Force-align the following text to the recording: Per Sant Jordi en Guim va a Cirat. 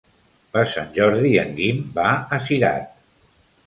Per 0.55 0.63
Sant 0.71 0.89
Jordi 0.95 1.33
en 1.43 1.55
Guim 1.61 1.87
va 2.01 2.09
a 2.15 2.43
Cirat. 2.49 3.03